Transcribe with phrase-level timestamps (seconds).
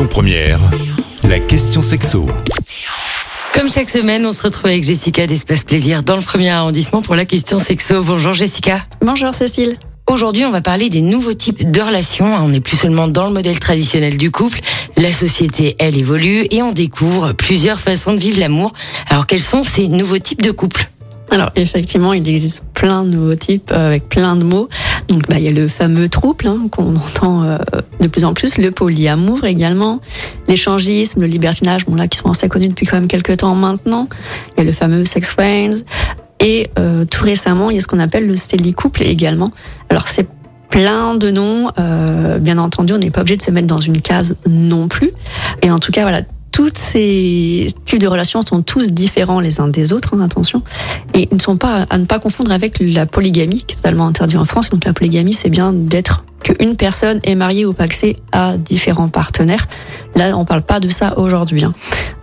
[0.00, 0.60] Lyon Première,
[1.24, 2.26] la question sexo.
[3.52, 7.16] Comme chaque semaine, on se retrouve avec Jessica d'Espace Plaisir dans le premier arrondissement pour
[7.16, 8.02] la question sexo.
[8.02, 8.86] Bonjour Jessica.
[9.02, 9.76] Bonjour Cécile.
[10.06, 12.34] Aujourd'hui, on va parler des nouveaux types de relations.
[12.34, 14.60] On n'est plus seulement dans le modèle traditionnel du couple.
[14.96, 18.72] La société, elle évolue et on découvre plusieurs façons de vivre l'amour.
[19.06, 20.88] Alors, quels sont ces nouveaux types de couples
[21.30, 24.68] Alors effectivement, il existe plein de nouveaux types euh, avec plein de mots.
[25.08, 27.58] Donc bah, il y a le fameux trouble hein, qu'on entend euh,
[28.00, 30.00] de plus en plus, le polyamour également,
[30.48, 34.08] l'échangisme, le libertinage, bon là qui sont assez connus depuis quand même quelques temps maintenant.
[34.56, 35.82] Il y a le fameux sex friends
[36.38, 39.50] et euh, tout récemment il y a ce qu'on appelle le stelly couple également.
[39.88, 40.28] Alors c'est
[40.70, 44.00] plein de noms, euh, bien entendu on n'est pas obligé de se mettre dans une
[44.00, 45.10] case non plus.
[45.62, 46.22] Et en tout cas voilà
[46.52, 50.62] toutes ces types de relations sont tous différents les uns des autres, hein, attention,
[51.14, 54.36] et ne sont pas à ne pas confondre avec la polygamie, qui est totalement interdit
[54.36, 54.70] en France.
[54.70, 59.68] Donc la polygamie, c'est bien d'être qu'une personne est mariée ou paxée à différents partenaires.
[60.14, 61.64] Là, on parle pas de ça aujourd'hui.
[61.64, 61.74] Hein.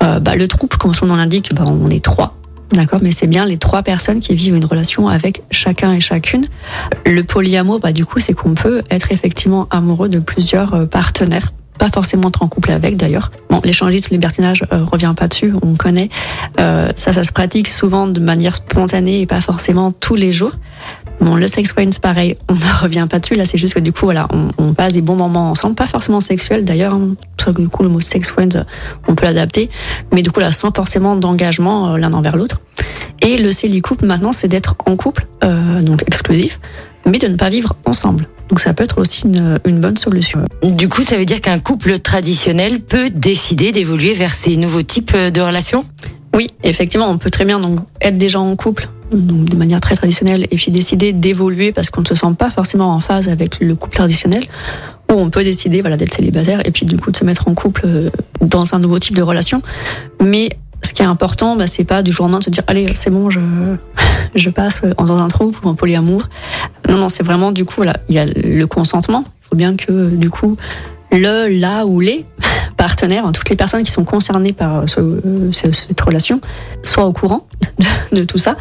[0.03, 2.33] Euh, bah, le trouble, comme son nom l'indique, bah, on est trois.
[2.71, 6.45] D'accord, mais c'est bien les trois personnes qui vivent une relation avec chacun et chacune.
[7.05, 11.53] Le polyamour, bah, du coup, c'est qu'on peut être effectivement amoureux de plusieurs euh, partenaires
[11.77, 13.31] pas forcément être en couple avec d'ailleurs.
[13.49, 16.09] Bon, l'échangisme, le libertinage, euh, revient pas dessus, on connaît.
[16.59, 20.53] Euh, ça, ça se pratique souvent de manière spontanée et pas forcément tous les jours.
[21.19, 23.35] Bon, le sex friends, pareil, on ne revient pas dessus.
[23.35, 25.87] Là, c'est juste que du coup, voilà, on, on, passe des bons moments ensemble, pas
[25.87, 26.93] forcément sexuels d'ailleurs.
[26.93, 27.15] Hein.
[27.57, 28.65] Du coup, le mot sex friends,
[29.07, 29.69] on peut l'adapter,
[30.11, 32.59] mais du coup, là, sans forcément d'engagement euh, l'un envers l'autre.
[33.21, 36.59] Et le couple, maintenant, c'est d'être en couple, euh, donc exclusif,
[37.05, 38.25] mais de ne pas vivre ensemble.
[38.49, 40.39] Donc ça peut être aussi une, une, bonne solution.
[40.63, 45.15] Du coup, ça veut dire qu'un couple traditionnel peut décider d'évoluer vers ces nouveaux types
[45.15, 45.85] de relations?
[46.35, 49.95] Oui, effectivement, on peut très bien donc être déjà en couple donc de manière très
[49.95, 53.59] traditionnelle et puis décider d'évoluer parce qu'on ne se sent pas forcément en phase avec
[53.59, 54.43] le couple traditionnel
[55.09, 57.53] ou on peut décider voilà d'être célibataire et puis du coup de se mettre en
[57.53, 58.09] couple euh,
[58.41, 59.61] dans un nouveau type de relation
[60.21, 60.49] mais
[60.83, 62.91] ce qui est important bah, c'est pas du jour au lendemain de se dire allez
[62.95, 63.39] c'est bon je
[64.35, 66.23] je passe dans un trouble ou en polyamour.
[66.89, 69.23] Non non c'est vraiment du coup voilà il y a le consentement.
[69.43, 70.57] Il faut bien que du coup
[71.11, 72.25] le là ou les
[72.77, 76.41] partenaires, hein, toutes les personnes qui sont concernées par ce, ce, cette relation,
[76.83, 77.47] soient au courant
[78.11, 78.55] de, tout ça.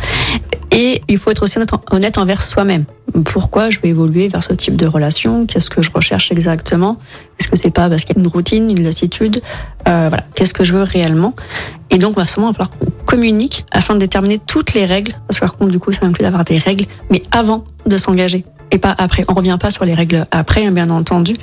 [0.71, 1.59] Et il faut être aussi
[1.91, 2.84] honnête, envers soi-même.
[3.25, 5.47] Pourquoi je vais évoluer vers ce type de relation?
[5.47, 6.99] Qu'est-ce que je recherche exactement?
[7.38, 9.41] Est-ce que c'est pas parce qu'il y a une routine, une lassitude?
[9.88, 11.34] Euh, Voilà, qu'est-ce que je veux réellement?
[11.91, 12.53] Et donc, il va falloir
[13.16, 15.12] qu'on communique afin de déterminer toutes les règles.
[15.27, 18.44] Parce que par contre, du coup, ça inclut d'avoir des règles, mais avant de s'engager
[18.71, 19.25] et pas après.
[19.28, 21.34] On revient pas sur les règles après, bien entendu.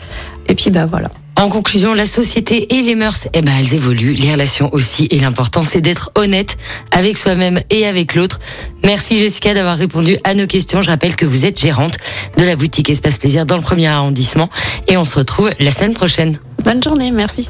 [0.47, 1.09] Et puis, bah voilà.
[1.35, 5.19] En conclusion, la société et les mœurs, eh ben, elles évoluent, les relations aussi, et
[5.19, 6.57] l'important, c'est d'être honnête
[6.91, 8.39] avec soi-même et avec l'autre.
[8.83, 10.83] Merci Jessica d'avoir répondu à nos questions.
[10.83, 11.97] Je rappelle que vous êtes gérante
[12.37, 14.49] de la boutique Espace Plaisir dans le premier arrondissement,
[14.87, 16.37] et on se retrouve la semaine prochaine.
[16.63, 17.49] Bonne journée, merci.